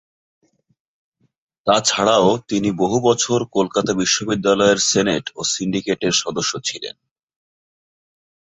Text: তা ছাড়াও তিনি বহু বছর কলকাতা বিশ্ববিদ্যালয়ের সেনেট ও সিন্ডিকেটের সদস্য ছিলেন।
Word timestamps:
তা 1.67 1.75
ছাড়াও 1.85 2.29
তিনি 2.49 2.69
বহু 2.77 2.97
বছর 3.07 3.39
কলকাতা 3.51 3.91
বিশ্ববিদ্যালয়ের 3.93 4.79
সেনেট 4.89 5.25
ও 5.35 5.41
সিন্ডিকেটের 5.53 6.13
সদস্য 6.21 6.53
ছিলেন। 6.63 6.95